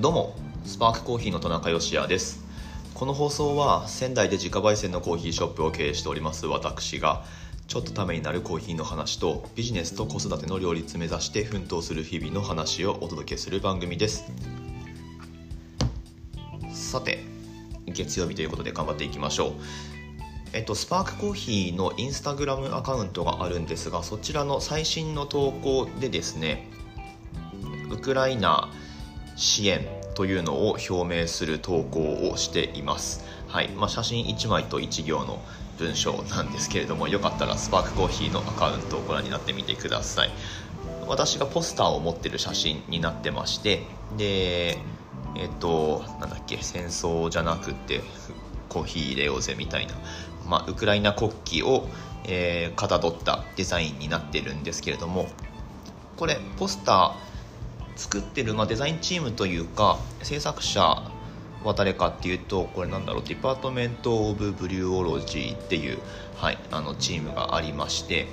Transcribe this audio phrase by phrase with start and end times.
[0.00, 0.34] どうも
[0.64, 2.42] スパークコーヒーの田中芳也です。
[2.94, 7.22] この放送は仙台で自家焙煎のコーヒーショップを経営しております私が
[7.66, 14.24] ちょっとためになるコーヒーの話とビジネスと子育ての両立目指して奮闘する日々の話をお届けする番組です。
[16.72, 17.22] さて
[17.84, 19.52] 月曜日ということで頑張っていきましょう。
[20.54, 26.70] えっと、スパークコーヒーのインスタグラムアカウントがあるんですがそちらの最新の投稿でですね
[27.90, 28.70] ウクライナ
[29.40, 33.68] 支援というのを表明する投稿をしています、はい。
[33.70, 35.42] まあ、写真1枚と1行の
[35.78, 40.30] 文章なんですけれどもよかったらスパークコーヒーのアカウントをご覧になってみてください。
[41.08, 43.82] 私がポスターを持ってる写真になってまして
[44.16, 44.78] で
[45.34, 48.02] えっとなんだっけ戦争じゃなくて
[48.68, 49.94] コーヒー入れようぜみたいな
[50.50, 51.88] まあ、ウクライナ国旗を、
[52.24, 55.28] えー、かたどったデザインになってるんですけれども
[56.16, 57.29] これポスター
[58.00, 65.98] 作ってる、まあ、デザインチームというか制作者は誰かっていうとこれなんだろう Department of Brewology っていう、
[66.36, 68.26] はい、あのチームがありまして、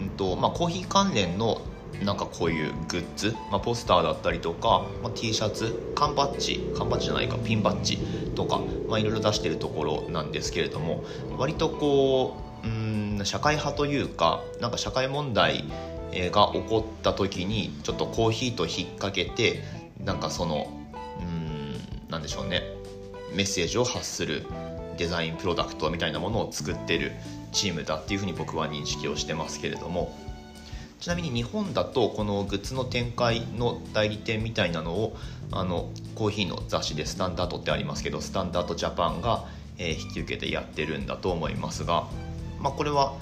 [0.00, 1.60] うんとまあ、コーヒー関連の
[2.04, 7.98] なんかこういうグッズ、まあ、ポスターだったりとか、まあ、T シャツ缶バッジ缶バッジじゃないかピンバッジ
[8.34, 11.04] とか、まあ、いろいろ出してるところなんですけれども
[11.38, 15.64] 割とこううん社会派というかなんか社会問題
[16.30, 19.62] が起こった時にちょっとコーヒーと引っ掛けて
[20.04, 20.68] なんかその
[21.20, 22.62] うんなんでしょうね。
[23.34, 24.46] メッセージを発する
[24.98, 27.12] デザインプロダクトみたいなものを作ってる
[27.50, 30.16] チームだっていうふうに僕は認識をしてますけれども。
[31.02, 35.16] ちなみに日本だとこのグッズの展開の代理店みたいなのを
[35.50, 42.06] あのコーヒーの雑誌でスタンダードってありますけどスタンダードジャパンが、え、引き受けてやってるんだと思いますが、
[42.60, 43.14] まあ、これは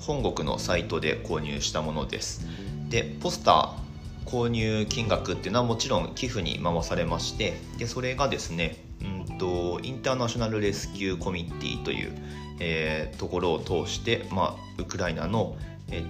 [0.00, 2.46] 本国のサイトで購入したものです
[2.88, 3.88] でポスター
[4.28, 12.12] 購入金額っていうのはもちろん寄付に回されましてでそれがですねうんとインターナショナルレスキューコミッティという、
[12.60, 15.56] えー、ところを通して、まあ、ウクライナの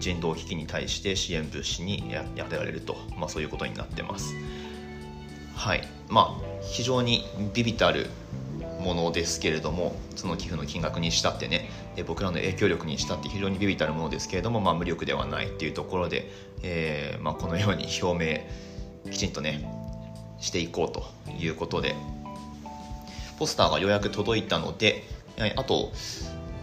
[0.00, 4.34] 人道危機に対して支援物資にやってられると、まあ、そういうことになってます。
[5.54, 8.06] はいまあ、非常にビビたる
[8.81, 11.69] ものですけれどもその寄付の金額にしたってね
[12.04, 16.31] 僕らの影響力にしたって非常にビビたるものですけれども、まあ、無力ではないっていうところで、
[16.62, 18.47] えーまあ、このように表
[19.04, 19.70] 明きちんとね
[20.41, 21.04] していこうと
[21.41, 21.94] いうことで
[23.38, 25.04] ポスターがようやく届いたので
[25.56, 25.92] あと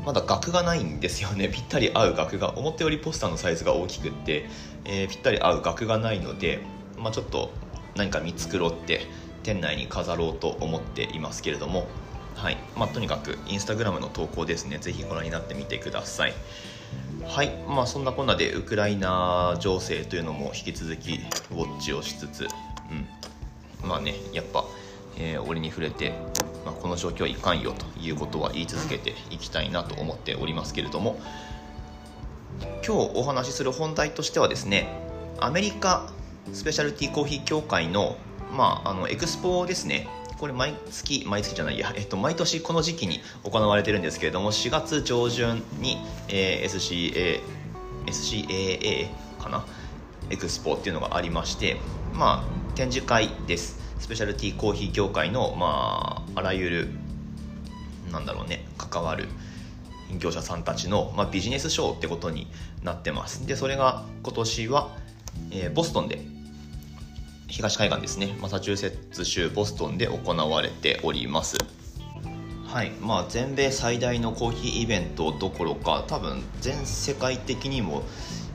[0.06, 1.50] まだ額がないんですよね。
[1.52, 4.48] ぴったり合う額が思ったよりポスターのサイズが大きくって、
[4.86, 6.60] えー、ぴったり合う額がないので、
[6.98, 7.52] まあ、ちょっと
[7.96, 9.02] 何か見繕って
[9.44, 11.88] 店内に飾ろうと思っていますけれども
[12.36, 12.58] はい。
[12.76, 14.78] まあ、とにかくインスタグラムの投稿ですね。
[14.78, 16.34] ぜひご覧になってみてください。
[17.26, 17.52] はい。
[17.68, 21.14] まあそんなこんなでウクライナ情勢というのも引き続き
[21.52, 22.48] ウォッチをしつつ
[23.84, 23.88] うん。
[23.88, 24.66] まあねやっぱ、
[25.18, 26.14] えー、折に触れて
[26.66, 31.20] まあ、この状況はいかんよということは言い続けていきたいなと思っておりますけれども
[32.86, 34.88] 今日お話しする本題としてはですね
[35.40, 36.10] アメリカ
[36.54, 38.18] スペシャルティーコーヒー協会の,、
[38.52, 40.08] まあ、あのエクスポですね。
[40.40, 45.98] これ毎月毎月じゃないや、えっと、毎年この時期に行われてるんですけれども4月上旬に、
[46.28, 47.42] えー、SCA
[48.06, 49.08] SCAA
[49.42, 49.66] かな？
[50.30, 51.78] エクスポっていうのがありまして
[52.14, 53.80] まあ展示会です。
[54.00, 56.90] スペシャルティーコーヒー協会の、まあ、あらゆる
[58.12, 59.28] なんだろうね関わる
[60.20, 62.48] 業者さんたちの、まあ、ビジネスショーってことに
[62.84, 63.48] なってます。
[63.48, 64.90] でそれが今年は、
[65.52, 66.20] えー、ボストンで
[67.48, 68.36] 東海岸ですね。
[68.42, 71.58] マサチューセッツ州ボストンで行われております。
[72.68, 72.92] はい。
[73.02, 78.04] まあ、全米最大のコーヒーイベントどころか多分全世界的にも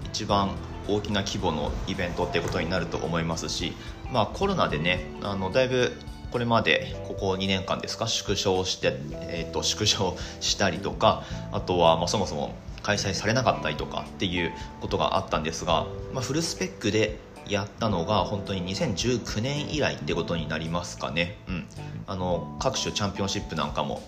[0.05, 0.51] 一番
[0.89, 3.73] 大きな規模のイベントってことになると思いますし、
[4.13, 5.93] まあ、コロナでねあのだいぶ
[6.31, 17.19] これまでここ2年間ですか縮小して、えーと、縮小したりとかあとは、ま、そもそも開催されなかったりとかっていうことがあったんですが、まあ、フルスペックで
[17.51, 21.67] やったのが本当に2019年以来ってことになりますかね、うん、
[22.07, 24.03] あの各種チャンピオンシップなんかも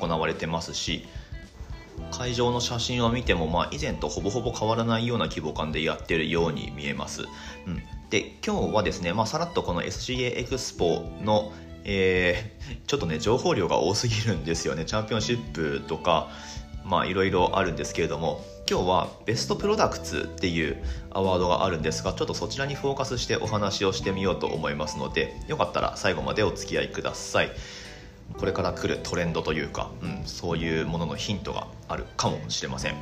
[0.00, 1.06] 行われてますし
[2.10, 7.24] 会場の写真を見ても、まあ、以前とほぼほぼ変わらないような規模感でやってるように見えます。
[7.66, 11.52] うん、で今日はですね、まあ、さらっとこの SCA エクスポの、
[11.84, 14.84] えー、ちょっとね情報量が多すぎるんですよね。
[14.84, 16.28] チャンピオンシップとか
[16.86, 27.50] まあいろいろあるんですけれども今日はベストプロダクツっていうアワードがあるんですがちょっとそちらにフォーカスしてお話をしてみようと思いますのでよかったら最後までお付き合いください。
[28.38, 32.96] これから来るトレンドというか、うん、そういうもののヒントがあるかもしれません。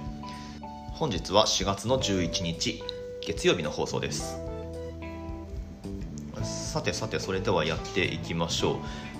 [0.93, 2.83] 本日は4月の11日
[3.23, 4.39] 月曜日の放送です。
[6.43, 8.75] さてさてそれではやっていきましょ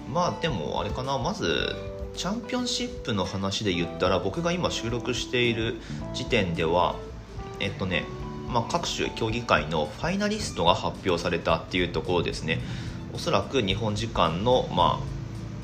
[0.09, 0.11] う。
[0.13, 1.75] まあでもあれかなまず
[2.17, 5.77] チャンピオンシップの話で言ったら僕が今収録している
[6.13, 6.97] 時点では
[7.61, 8.05] えっとね、
[8.49, 12.61] まあ、各種競技会のファイナリストが発表されたっていうところですね。
[13.13, 15.15] おそらく日本時間の、まあ、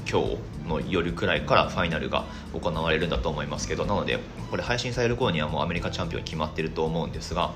[0.08, 0.38] 今日
[0.68, 4.20] の夜くらいからファイナルが行われるんだと思いますけどなので
[4.50, 7.52] これ配信される頃にはもうアメリカチャンピオン決まってると思うんですが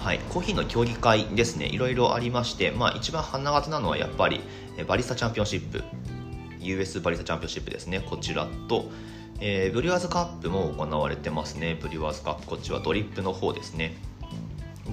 [0.00, 1.66] はい、コーヒーの競技会ですね。
[1.66, 4.40] いろいろありまして、まあ、一番花形なのはやっぱり
[4.86, 5.82] バリスタチャンピオンシップ
[6.60, 8.00] US バリスタチャンピオンシップですね。
[8.00, 8.90] こちらと、
[9.40, 11.78] えー、ブリュワーズカップも行われてますね。
[11.80, 13.96] ブリュワーズカップこっちはドリップの方ですね。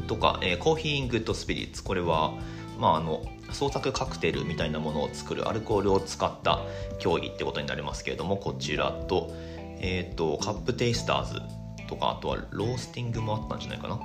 [0.07, 1.83] とか、えー、 Coffee in Good Spirits。
[1.83, 2.33] これは
[2.79, 6.61] まああの創作カクテルみたいなものを作るアルコールを使った
[6.99, 9.31] 競技ってことになりますけれどもこちらと,、
[9.79, 11.41] えーと、カップテイスターズ
[11.87, 13.99] とかあとはロースティングもあったんじゃないかな。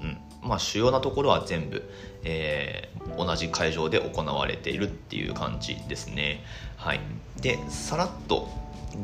[0.00, 0.18] うん。
[0.42, 1.82] まあ、主要なところは全部、
[2.22, 6.44] えー、同じ会場で行われているっていう感じですね。
[6.76, 7.00] はい、
[7.40, 8.48] でさらっと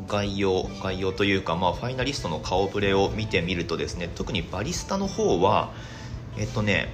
[0.07, 5.71] 概要概要というか、まあ、ファイナリストの顔ぶれを見てみるとですね特にバリスタの方は
[6.37, 6.93] えっとね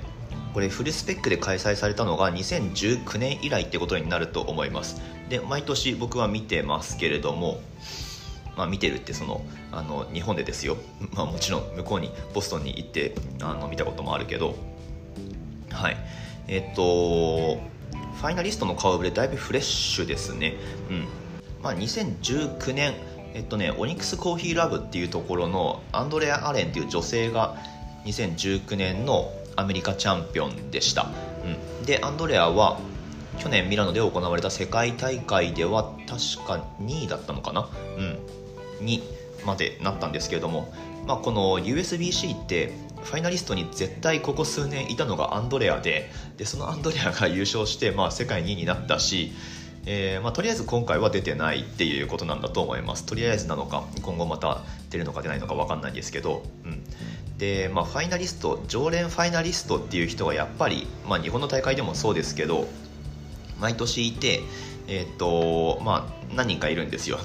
[0.54, 5.02] これフルスペックで開催されたのが2019年以来ってことになると思います。
[5.30, 7.62] で毎年僕は見てますけれども
[8.60, 9.42] まあ、見てるってその
[9.72, 10.76] あの日本でですよ、
[11.14, 14.56] まあ、もちろん向こうにボストンに行ってあの見たこともあるけど。
[15.72, 15.98] はい。
[16.50, 17.62] えっと
[18.18, 20.56] ファイナリストの顔ぶれだいぶフレッシュですね。
[20.90, 21.08] うん。
[21.64, 22.96] まあ2019年
[23.34, 27.56] えっとねオニクスコーヒーラブっていうところのアンドレア・アレンっていう女性が
[28.04, 31.08] 2019年のアメリカチャンピオンでした、
[31.80, 32.80] うん、でアンドレアは
[33.40, 38.20] 去年ミラノで行われた世界大会では確か2位だったのかな、うん、
[38.81, 39.04] に
[39.46, 40.74] までなったんですけれども、
[41.08, 42.74] まあ、この USBC って
[43.04, 49.31] ファイナリストに絶対ここ数年いたのがアンドレアででそのアンドレアが優勝して、まあ、世界2位になったし、
[49.86, 53.06] えーまあ、とりあえず今回は出てないっていうことなんだと思います。
[53.06, 56.84] とりあえずなのか今後また出るのか出ないのか分かんないんですけど、うん、
[57.38, 62.68] で、まあ、ファイナリスト常連ファイナリストっていう人がやっぱり、まあ、日本の大会でもそうですけど
[63.60, 64.42] 毎年いて
[64.88, 67.20] えっ、とまあ何人かいるんですよ。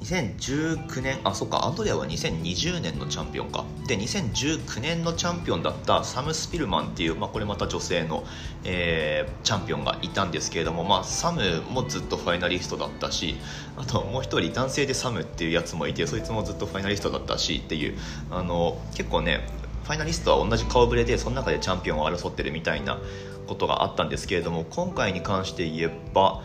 [0.00, 3.64] 2019年あそっかアドレアは2020年のチャンピオンか。
[3.86, 8.24] で2019年のチャンピオンだったサム・スピルマンっていう、まあ、これまた女性の、
[8.64, 13.36] えー、チャンピオンがいたんですけれども、まあ、サムもずっとファイナリストだったし
[13.76, 17.98] あともう一人男性でサムっていうやつもいてそいつもずっとファイナリストだったしっていう
[18.30, 19.46] あの結構ね
[19.84, 22.98] ファイナリストは同じ顔ぶれでその中でチャンピオンを争ってるみたいな
[23.46, 26.42] ことがあったんですけれども今回に関して言えば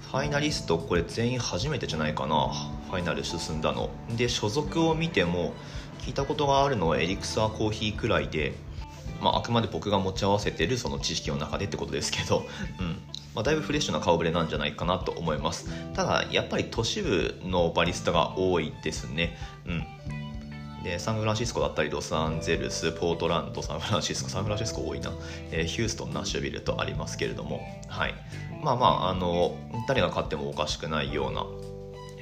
[0.00, 2.52] ファイナリストこれ全員初めてじゃないかな。
[2.88, 3.90] ファイナル進んだの。
[4.16, 5.52] で所属を見ても
[6.00, 8.54] 聞いたことがあるのはエリクサーコーヒーくらいで、
[9.20, 12.46] まあ、あくまで僕が持ち合わせてるその知識の中でってことですけど、
[12.80, 13.00] うん。
[13.34, 15.68] まあ、だいぶフレッシュな顔ぶれなんじゃないかなと思います。
[15.94, 19.36] ただやっぱり都市部のバリスタが多いですね。
[19.66, 19.84] うん。
[20.86, 25.10] でサンフランシスコだったりロサンゼルスポートランドサンフランシスコサンフランシスコ多いな、
[25.50, 27.60] えー、ヒューストンナッシュビルとありますけれども。
[27.88, 28.14] はい。
[28.62, 29.56] まあまああの
[29.88, 31.44] 誰が勝ってもおかしくないような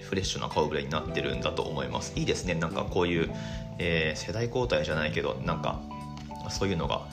[0.08, 2.14] フレッシュな顔ぶれになってるんだと思います。
[2.16, 2.54] いいですね。
[2.54, 3.30] なんかこういう、
[3.78, 5.82] えー、世代交代じゃないけどなんか
[6.48, 7.06] そういうのが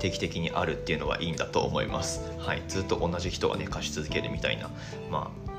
[0.00, 4.68] 定期的にあるっていうのはいいんだと思います、はい、ずっと同じ人がね貸し続けるみたいな。
[5.12, 5.56] まあ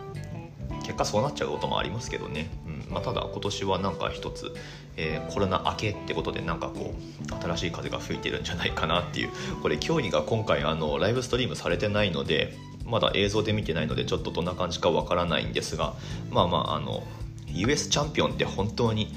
[0.83, 2.49] 結果そうなっちゃうこともありますけどね、
[2.89, 4.53] まあ、ただ今年はなんか一つ、
[4.95, 9.29] えー、コロナ明けってことでなんかこう新しい風が吹いてるんじゃないかなっていう。
[9.61, 15.93] これ競技が今回あのライブストリームされてないのでまだ映像で見てないのでちょっとどんな感じかわからないんですが
[16.31, 17.03] まあまああの
[17.47, 19.13] US チャンピオンって本当に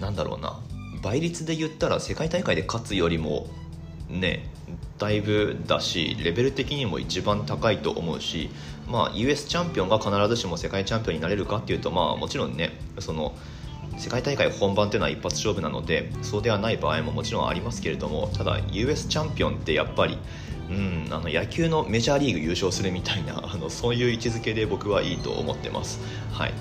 [0.00, 0.60] 何だろうな
[1.02, 3.46] 倍率で言ったら世界大会で勝つよりも
[4.08, 4.48] ね
[4.98, 8.50] だいぶだしレベル的にも一番高いと思うし、
[8.88, 13.34] まあ、US チャンピオンが必ずしも世界チャンピオンになれるかっていうと、まあ、もちろんねその
[13.98, 20.18] 世界大会本番っていうのは一発勝負なのでそうではない場合ももちろんありますけれどもただ US チャンピオンってやっぱり
[20.68, 26.00] うん、あの野球のメジャーリーグ優勝するみたいな あのそういう位置づけで僕はいいと思ってます。
[26.32, 26.54] はい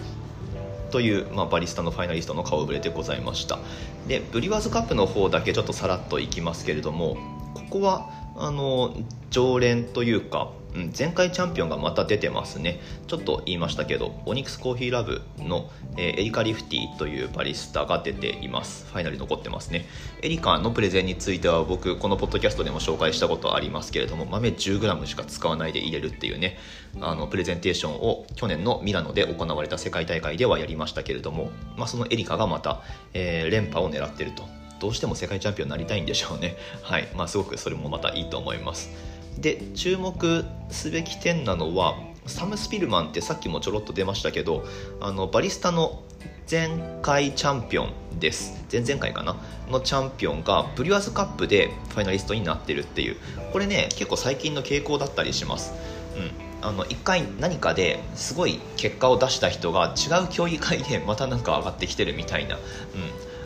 [0.91, 3.59] という、まあ、バリスタのファイナリストの顔ぶれでございました
[4.07, 7.17] でブリワーズカップの方だけちょっとさらっといきますけれども
[7.53, 8.95] ここはあの
[9.29, 12.79] 常連というかうん、前回チャンピオンがまた出てますね。
[13.07, 18.85] ちょっと言いましたけどオニクスコーヒーラブの、えー、エリカ・リフティというバリスタが出ています。
[18.87, 19.85] ファイナル残ってますね。
[20.21, 26.57] エリカのプレゼンについては僕このポッドキャストでも紹介したことありますけれども豆 10g しか使わないで入れるっていうね
[26.99, 32.81] あのプレゼンテーションを去年のミラノで行われた世界大会ではやりましたけれども、まあ、そのエリカがまた、
[33.13, 34.43] えー、連覇を狙ってると。
[34.79, 36.57] どうしても世界チャンピオンになりたいんでしょうね。
[36.83, 37.07] はい。
[37.15, 39.14] まあすごくそれもまたいいと思います。
[39.39, 44.65] で注目すべき点なのはサム・スピルマンってさっきもちょろっと出ましたけど
[44.99, 46.03] あのバリスタの
[46.49, 48.63] 前回チャンピオンです。
[48.71, 49.35] 前々回かな？
[49.69, 53.17] のチャンピオンがブリュワーズカップでファイナリストになってるっていう。
[53.51, 55.73] これね結構最近の傾向だったりします、
[56.17, 62.61] うん、あの1回何かですごい結果を出した人が違う競技会でまたなんか上がってきてるみたいな、うん、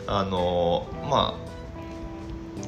[0.08, 1.50] あのまあ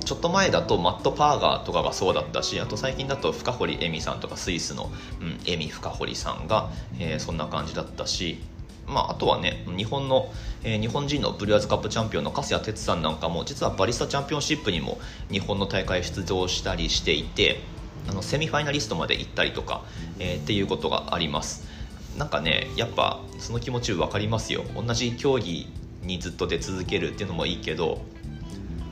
[0.04, 8.40] ちょっと前だとマット・パーガーとかがそうだったしあと最近だと深堀恵美さんとかスイスの、うん、恵美深堀さんが、えー、そんな感じだったし
[8.86, 10.32] まあ、あとはね日本の、
[10.64, 14.98] えー、日本人のブリュアーズカップチャンピオンの粕谷哲さんなんかも実はバリスタチャンピオンシップにも
[15.30, 17.60] 日本の大会出場したりしていて
[18.08, 19.84] あのセミファイナリストまで行ったりとか、
[20.18, 21.70] えー、っていうことがあります。
[22.18, 24.64] なんかねやっぱその気持ち分かりますよ。
[24.74, 25.68] 同じ競技
[26.02, 28.02] にずっと出続けるっていうのもいいけど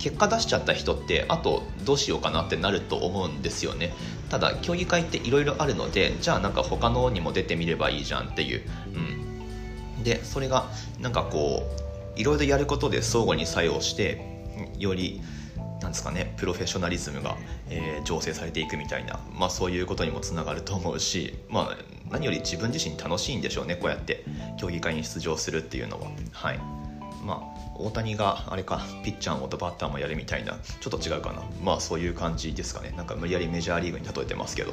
[0.01, 3.93] 結果出しちゃった人ってあとどうしようかなってなると思うんですよね。
[4.31, 8.63] ただ競技会っていろいろあるのでじゃあなんか他のにも出てみればいいじゃんっていう、
[9.99, 10.69] うん、でそれが
[11.01, 11.63] なんかこ
[12.17, 14.21] ういろいろやることで相互に作用して
[14.79, 15.21] より
[15.81, 17.37] なんですかねプロフェッショナリズムが、
[17.69, 21.77] えー、醸成されていくみたいな、まあ、そういうことにもつながると思うし、まあ、
[22.11, 24.25] 何より自分自身楽しいんでしょうねこうやって。
[24.59, 26.11] 競技会に出場するっていうのは。
[26.33, 26.59] はい。
[27.25, 31.43] まあ、大谷があれかピッチャーもとバッターもやるみたいなちょっと違うかな。
[31.63, 32.93] まあそういう感じですかね。
[32.97, 34.73] なんか無理やりメジャーリーグに例えてますけど。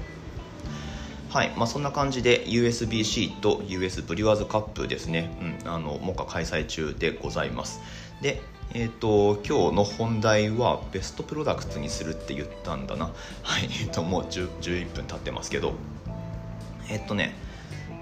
[1.30, 1.52] はい。
[1.58, 5.30] まあ、そんな感じで USBC と US ブリュワーズカップですね、
[5.66, 7.82] うん、あの目下開催中でございます。
[8.22, 8.42] で
[8.74, 13.06] えーと、今日の本題はベストプロダクツにするって言ったんだな。
[13.42, 13.66] はい。
[13.82, 15.74] えーと、もう11分経ってますけど。
[16.90, 17.36] えっ、ー、とね、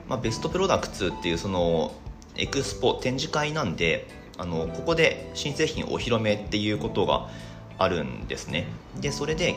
[0.07, 1.93] まあ、ベストプロダクツっていうその
[2.35, 7.29] エクスポ展示会なんであのここで新製品お披露目っていうことが
[7.77, 8.67] あるんですね。
[8.99, 9.55] でそれで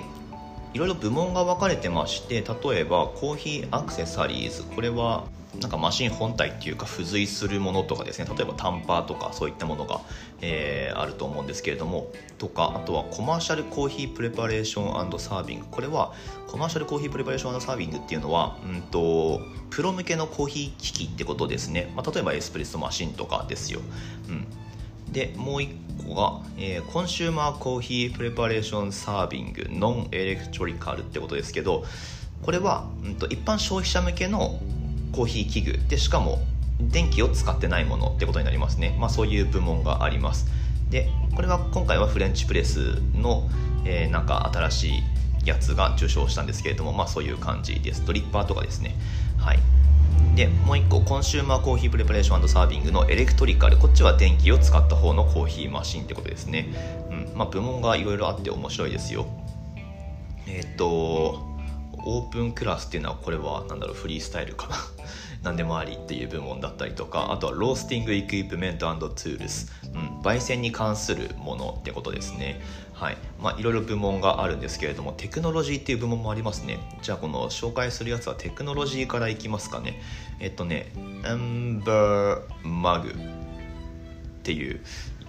[0.75, 4.62] いろいろ部門が分かれてまして例えばコーヒーアクセサリーズ。
[4.62, 5.25] これは
[5.61, 8.26] なんかマシン本体っていうか付随するものとかですね。
[8.37, 10.00] 例えばタンパーとかそういったものが、
[10.42, 12.08] えー、あると思うんですけれども。
[12.37, 15.66] とかあとはコマーシャルコーヒープレパレーションサービング。
[15.70, 16.12] これは
[16.47, 23.80] コマーシャルコーヒープレパレーションサービングっていうのは、うんと、プロ向けのコーヒー機器ってことですね、まあ、例えばエスプレッソマシンとかですよ、
[24.28, 24.47] うん、
[25.12, 25.71] でもう一
[26.07, 31.85] 個が、えー、コンシューマーコーヒープレパレーションサービングノンエレクトリカルってことですけど
[32.43, 34.61] これは、うんと、一般消費者向けの
[35.12, 36.41] コーヒー器具でしかも
[36.81, 40.47] 電気を使ってないものってことになりますね、まあ、そういう部門があります。
[40.91, 43.49] でこれは今回はフレンチプレスの、
[43.85, 45.03] えー、なんか新しい
[45.45, 48.05] やつが受賞したんですけれどもまあそういう感じです。
[48.07, 48.95] ドリッパーとかですね。
[49.38, 49.59] はい。
[50.35, 53.76] でもう一個 consumer coffee preparation serving の electrical。
[53.77, 56.69] こっちは電気を使った方のコーヒーマシンってことですね、
[57.11, 57.33] うん。
[57.35, 59.27] まあ、部門がいろいろあって面白いですよ。
[60.47, 61.45] えっ、ー、と
[62.05, 64.77] open class っていうのはこれは何だろうフリースタイルかな。
[65.42, 72.61] 何でもありっていう部門だったりとかあとは roasting equipment tools、うん、焙煎に関するものってことですね。
[72.92, 73.16] はい。
[73.40, 76.78] まあいろいろ部門があるんですけれどもテクノロジーっていう部門もありますね。
[77.00, 80.00] じゃあこの紹介するやつはテクノロジーからいきますかね。
[80.40, 80.92] えっとね
[81.25, 83.12] アンバーマグっ
[84.42, 84.80] ていう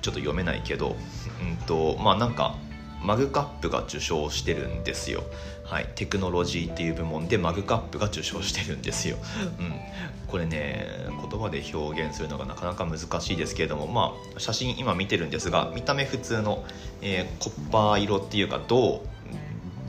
[0.01, 0.95] ちょっと読めないけど
[1.41, 2.55] うんとまあなんか
[3.03, 5.23] マグカップが受賞してるんですよ。
[5.69, 9.17] はい、テクノロジーっていう部門でマグカップが受賞してるんですよ、
[9.59, 9.73] うん、
[10.27, 16.65] これね言葉で表現するのがなかなか難しいですけれどもまあ写真今見てるんですが見た目普通の、
[17.03, 19.03] えー、コッパー色っていうか銅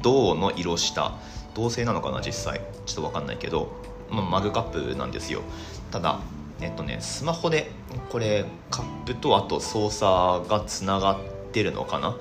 [0.02, 1.14] 銅の色した
[1.54, 2.60] 銅製なのかな実際。
[2.87, 3.72] ちょっと分かんないけど、
[4.10, 5.42] まあ、マグカップなんですよ。
[5.90, 6.20] ただ
[6.60, 7.70] えっとねスマホで
[8.10, 11.18] これカップとあと操作がつながっ
[11.52, 12.16] てるのかな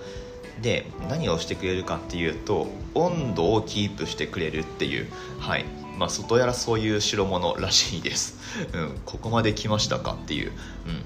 [0.62, 5.08] で何をしてくれるかっていうと温度をキープしてくれるっていう。
[5.39, 5.66] はい。
[5.98, 8.38] まあ外やらそういう代物らしいです、
[8.72, 10.51] うん、ここまで来ましたかっていう、
[10.88, 11.04] うん、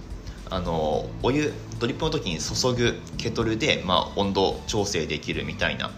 [0.51, 5.89] あのお湯ドリップの時に注ぐケトルで、まあ、温度調整できるみたいな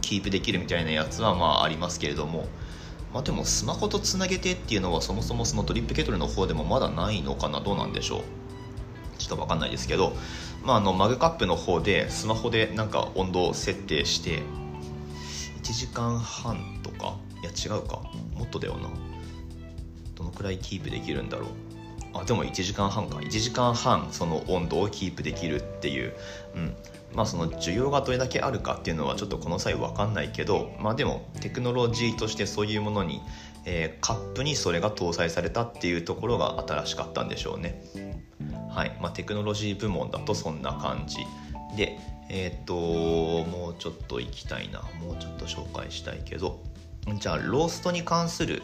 [0.00, 2.46] キープできるみたいなやつはまあありますけれども。
[3.12, 7.60] まあ、でもスマホとつなげてっていうのはそもそもそのドリップケトルの方でもまだないのかな？
[7.60, 8.22] どうなんでしょう？
[9.18, 10.14] ちょっと分かんないですけど。
[10.64, 14.42] まあ、あのマグカップの方でスマホでなんか温度設定して
[15.62, 17.16] 1時間半とか？
[17.42, 18.02] いや違うか。
[18.34, 18.88] もっとだよな。
[20.14, 21.48] どのくらいキープできるんだろう？
[22.14, 23.16] あでも1時間半か。
[23.16, 26.14] 1時間半その温度をキープできるっていう、
[26.54, 26.76] うん。
[27.14, 33.22] まあ、その需要がどれだけあるかっていうのはちょっとこの際分かんないけど、まあ、でもテクノロジーとしてそういうものに、
[33.64, 37.82] えー、カップにそれが搭載されたっていうところが新しかったんでしょうね。
[38.70, 38.96] はい。
[39.00, 41.18] まあ、テクノロジー部門だとそんな感じ。
[41.76, 41.98] で
[42.28, 44.80] えっ、ともうちょっと行きたいな。
[45.00, 46.60] もうちょっと紹介したいけど。
[47.20, 48.62] じゃあローストに関する、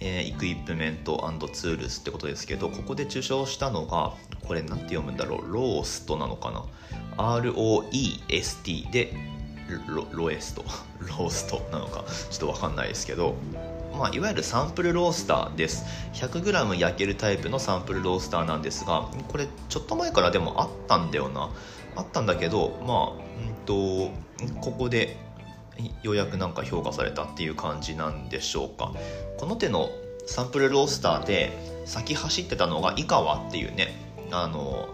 [0.00, 1.18] えー、イクイプメント
[1.52, 4.14] ツールスってことですけどここで受賞したのが
[4.44, 5.52] これ何て読むんだろう？
[5.52, 6.64] ローストなのかな
[7.16, 9.14] ？ROEST で
[9.86, 10.64] ロロエスト。
[10.98, 12.04] ローストなのか。
[12.30, 13.36] ちょっと分かんないですけど。
[13.96, 15.84] まあ、いわゆるサンプルロースターです。
[16.12, 21.50] 100g 焼けるタイプのサンプルロースターなんですがこれちょっと前からでもあったんだよな。
[21.96, 24.12] あったんだけどまあうんと
[24.60, 25.16] ここで
[26.02, 28.92] ようやくなんか評価されたっていう感じなんでしょうか。
[29.38, 29.88] この手の
[30.26, 33.94] サンプルロースターで先走ってたのが井川っていうね
[34.30, 34.88] あの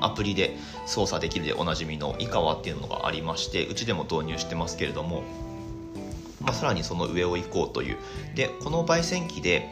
[0.00, 5.22] アプリで操作できるでおなじみの井川っていうのがありましてうちでも導入してますけれども
[6.42, 7.96] まあ、さらにその上を行こうという。
[8.34, 9.68] でこの焙煎機で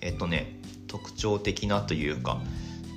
[0.00, 2.40] えっとね特徴的なというか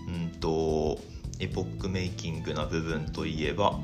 [0.08, 1.00] うんと
[1.40, 3.80] エポックメイキングな部分といえば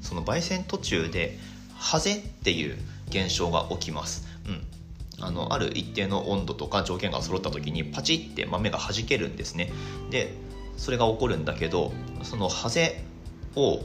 [0.00, 1.38] その焙煎途中で
[1.76, 2.76] ハゼっていう
[3.08, 9.70] 現象が起きます、うん、あのある一定の温度とか条件が揃った時にパチって豆が弾けるんですね。
[10.10, 10.32] で
[10.76, 13.04] それが起こるんだけどそのハゼ
[13.56, 13.80] を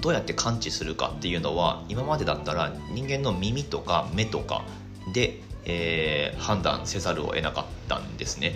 [0.00, 4.64] どうやって感知するかっていうのは今までだったら人間の耳とか目とか
[5.12, 8.54] で、えー、判断せざるを得なかったんですね。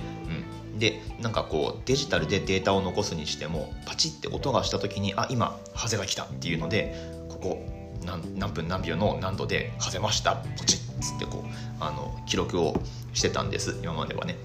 [0.72, 6.94] うん、でなんかこうデジタルでデータを残すにしてもパチって音がした時にあ今ハゼが来たっていうので
[7.28, 12.80] ここ何分何秒の何度でハゼましたポチッつってこうあの記録を
[13.12, 14.36] してたんです今まではね。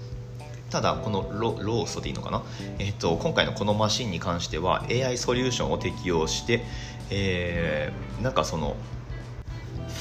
[0.72, 2.42] ただこのロローストでいいのかな、
[2.78, 6.64] えっと、今回のこのマシンに関しては AI ソリューションを適用して、
[7.10, 8.74] えー、なんかその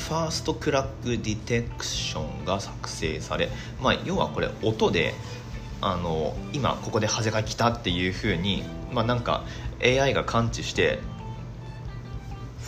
[0.10, 3.50] ファーストクラックディテクションが作成され、
[3.82, 5.14] まあ、要はこれ音で
[5.82, 8.64] あの今ここでハゼが来たっていうふうに、
[8.94, 9.44] まあ、なんか
[9.84, 11.00] AI が感知して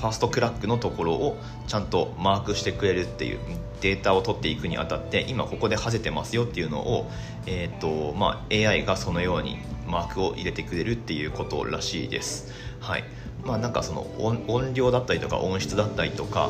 [0.05, 3.39] ァーストクラックのところをちゃんとマークしてくれるっていう
[3.81, 7.09] データを取っていくにあたって今ここではぜてますよっていうのを、
[7.45, 12.53] えーとまあ、AI がそのようにマークを入れてくれるっていうことらしいです。
[12.79, 13.03] はい
[13.43, 16.49] まあ、なんかその音量だったりとか音質だったりとか、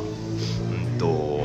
[0.71, 1.42] うんと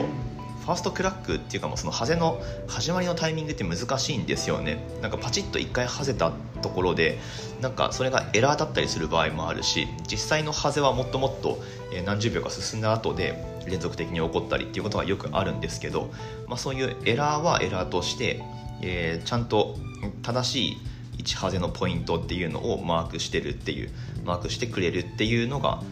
[0.69, 4.77] first crack っていうかもうそのハゼの始まりのタイミングって難しいんですよね。
[5.01, 7.19] なんかパチッと1回ハゼたところで
[7.63, 11.59] なんかそれがエラーだったりする場合もあるし実際のハゼはもっともっと
[12.05, 16.11] 何十秒か進んだ後で連続的に起こったりっていうことがよくあるんですけど、
[16.47, 18.43] まあ、そういうエラーはエラーとして、
[18.83, 19.79] えー、ちゃんと
[20.21, 23.91] 正しい1ハゼのポイントっていうのをマークしてるっていう
[24.27, 25.83] マークしてくれるっていうのが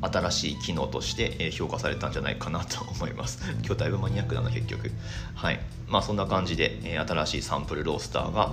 [0.00, 3.40] 新しい機能として評価されたんじゃないかなと思います。
[3.64, 4.90] 今日だいぶマニアックだな結局。
[5.34, 5.60] はい。
[5.88, 8.52] まあそんな感じで新しいサンプルロースターが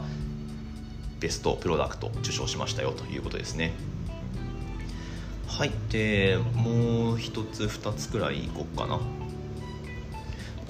[1.19, 3.73] ベストプロダクト受賞しましたよということですね。
[5.47, 5.71] はい。
[5.89, 8.99] でもう一つ二つくらいいこうかな。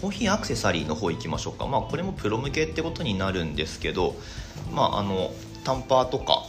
[0.02, 1.68] コーヒーアクセサリーの方行きましょうか。
[1.68, 4.16] まあこれもプロ向けってことになるんですけど
[4.74, 5.32] まああの
[5.64, 6.45] タンパーとか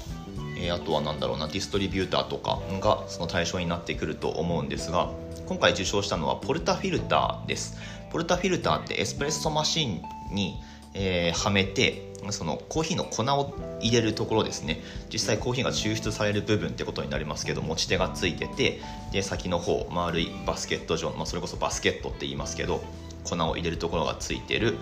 [0.58, 5.10] えあとは何だろうなディストリビューターとかがその対象になってくると思うんですが
[5.46, 7.78] 今回受賞したのはポルタフィルターです。
[8.10, 10.60] ポルタフィルターってエスプレッソマシンに、
[10.94, 14.80] え、はめてそのコーヒーの粉を入れるところですね。
[15.12, 18.80] 実際コーヒーが抽出される部分ってことになりますけど持ち手がついてて
[19.12, 22.82] で先の方丸いバスケット状、まあ、それこそバスケットって言いますけど
[23.24, 24.78] 粉を入れるところがついてる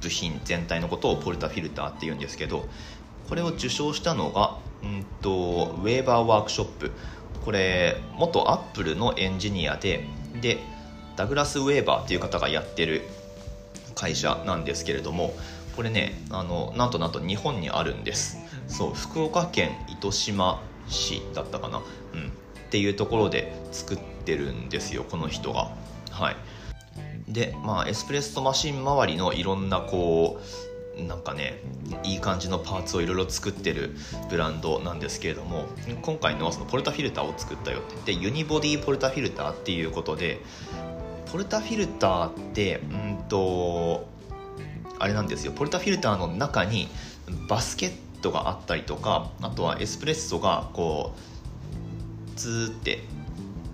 [0.00, 2.66] 部品全体のことをポルタフィルターっていうんですけど
[3.28, 6.92] これを受賞したのがうんとウェーバーワークショップ。
[7.44, 10.04] これ元アップルのエンジニアで
[10.40, 10.58] で
[11.16, 13.02] ダグラス・ウェーバーっていう方がやってる
[13.94, 15.32] 会社なんですけれども
[15.76, 18.38] これねあのなんとなんと日本にあるんです。
[18.66, 22.32] そう福岡県糸島市だったかな、うん、っ
[22.70, 25.70] ていうところで作ってるんですよこの人が。
[26.10, 26.36] はい。
[27.28, 31.60] でまあエスプレッソマシン周りのいろんなこうなんかね
[32.02, 33.94] いい感じのパーツをいろいろ作ってる
[34.30, 35.66] ブランドなんですけれども
[36.02, 40.40] 今回のそのポルタフィルターを作ったよってで unibody ポルタフィルターっていうことで
[41.30, 44.06] ポルタフィルターってうんと
[44.98, 45.52] あれなんですよ。
[45.52, 46.88] ポルタフィルターの中に
[47.48, 53.00] バスケットがあったりとかあとはエスプレッソがこうツーって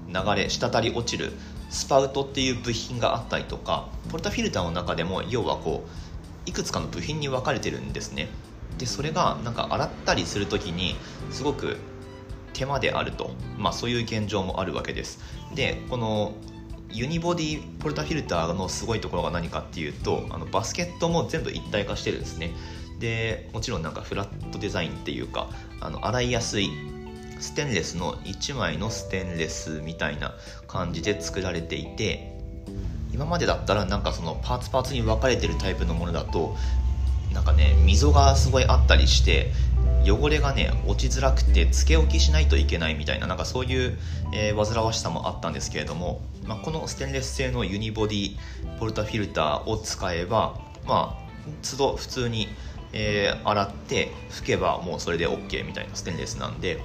[0.08, 1.32] 流れ滴り落ちる
[1.70, 6.01] スパウトっていう部品があったりとかポルタフィルターの中でも要はこう
[6.46, 8.28] いくつかの部品に分かれてるんですね。
[8.78, 10.96] でそれがなんか洗ったりする時に
[11.30, 11.76] すごく
[12.52, 15.20] 手間であると、まあ、そういう現状もあるわけです。
[15.54, 16.34] でこの
[16.90, 22.52] ユニボディポルタフィルターのすごいところが何かっていうとあのバスケットも全部一体化してるんですね。
[22.98, 25.48] でもちろんなんかフラットデザインっていうか
[25.80, 26.70] あの洗いやすい
[27.40, 30.34] ステンレスの1枚のステンレスみたいな
[30.68, 32.31] 感じで作られていて
[33.12, 36.56] 今までだったらなんかそのパーツパーツに分かれてるタイプのものだと
[37.32, 39.52] なんかね溝がすごいあったりして
[40.04, 43.98] 汚れがね落ちづらくてつけ置きしないといけないみたいななんかそういう、
[44.34, 48.36] えー、煩わしさもあったんですけれども、まあ、このステンレス製のユニボディ
[48.78, 51.22] ポルタフィルターを使えばまあ
[51.62, 52.48] 都度普通に、
[52.92, 56.82] えー、洗って拭けばもうそれで OK みたいなステンレスなんで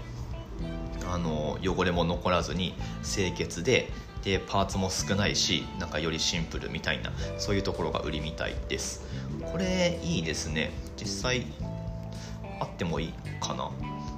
[1.09, 3.89] あの汚れも残らずに清潔で
[4.23, 9.05] でパーツも少ないしなんかよりシンプルみたいなそういうところが売りみたいです。
[9.51, 10.71] これいいですね。
[10.97, 11.45] 実際
[12.59, 13.71] あってもいいかな。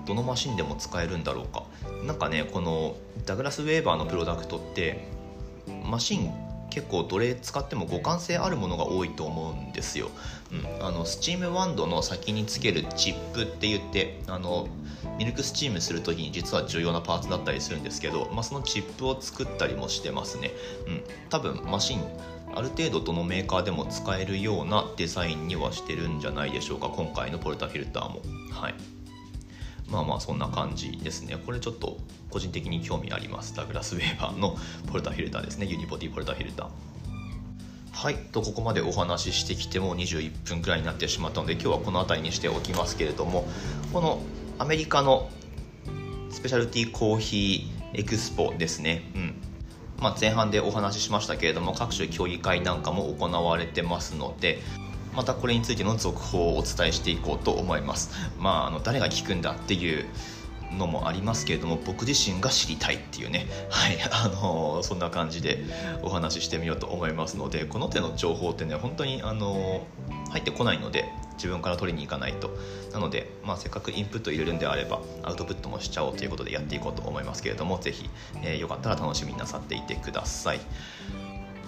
[0.06, 1.64] どのマシンでも使えるんだろうか。
[2.04, 5.06] なんかねこのダグラス・ウェーバーのプロダクトって
[5.86, 6.49] マシン
[6.80, 10.10] 結構どれ使っても互換性あるものが多いと思うんですよ、
[10.52, 14.70] うん、あのスチームワンドの先につけるチップって言ってあの
[15.18, 20.52] ミルクスチームする時に実は重要なパーツだったりするんですけど、まあ、そのチップを作ったりもしてますね、
[20.88, 22.04] うん、多分マシン
[22.56, 26.90] ある程度どのメーカーでも使えるようなデザインにはしてるんじゃないでしょうか。
[26.90, 28.22] 今回のポルタフィルターも。
[28.52, 28.99] はい。
[29.92, 31.38] まあまあそんな感じですね。
[31.46, 31.98] これちょっと
[32.30, 33.56] 個人的に興味あります。
[33.56, 34.56] ダグラス・ウェーバーの
[34.88, 35.66] ポルタフィルターですね。
[35.66, 36.68] ユニボディポルタフィルター。
[37.92, 38.16] はい。
[38.32, 43.46] とここまでお話ししてきても21分くらいになってしまったので今日はこの辺りにしておきますけれども
[43.92, 44.22] この
[44.58, 45.30] アメリカの
[46.30, 49.34] スペシャルティーコーヒーエクスポですね、うん。
[50.00, 54.60] まあ、前半でお話ししましたけれども各種競技会なんかも行われてますので
[55.16, 58.12] またこれについての続報をお伝えしていこうと思います。
[58.40, 60.06] まあ、あの誰が聞くんだっていう
[60.78, 63.48] のもありますけれども僕自身が知りたいっていうね。
[63.70, 65.64] はいあのそんな感じで
[66.04, 69.86] お話ししてみようと思いますのでこの手の情報ってね本当にあの
[70.30, 72.52] 入ってこないので自分から取りに行かないと。
[72.94, 78.10] なので、まあ、せっかくインプット入れるんであればアウトプットもしちゃおうということでやっていこうと思いますけれども是非、
[78.42, 80.60] えー、よかったら楽しみになさっていてください。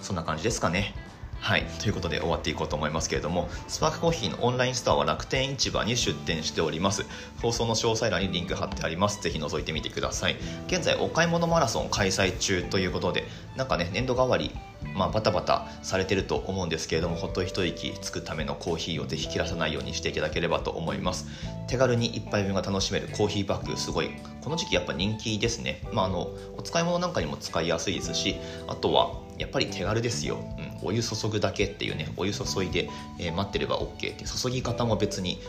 [0.01, 0.95] そんな感じですかね。
[1.41, 7.03] はい、ということで終わっていこうと思いますけれどもスパークコーヒーのオンラインストアは楽天市場に出店しております。
[7.41, 9.21] 放送の詳細欄にリンク貼ってあります。
[9.23, 10.35] ぜひ覗いてみてください。
[10.67, 13.23] 現在お買い物マラソン開催中ということで
[13.55, 14.51] なんかね年度代わり
[14.95, 21.27] まあ、バタバタされてると思うんですけれどもほっと一息つくためのコーヒーをぜひ切らさないようにしていただければと思います。
[21.67, 24.09] 手軽に1杯分が楽しめるコーヒーバッグすごい
[24.41, 28.35] この時期やっぱ人気ですね、まあ、あのお使い物なんかにも使いやすいですし
[28.67, 30.37] あとはやっぱり手軽ですよ、
[30.83, 32.89] お湯注ぐだけっていうねお湯注いで、
[33.19, 35.39] え、待ってれば OK って注ぎ方も別に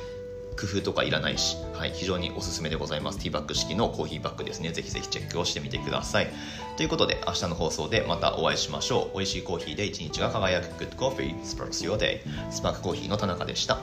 [0.59, 3.19] 工夫とかいらないし、はい、非常におすすめでございます。
[3.19, 4.71] ティーバッグ式のコーヒーバッグですね。
[4.71, 6.29] ぜひぜひチェックをしてみてください。
[6.77, 9.19] ということで、明日の放送でまたお会いしましょう。
[9.19, 13.79] 美味しいコーヒーで一日が輝く Good Coffee Sparks Your Day スパークコーヒーの田中でした。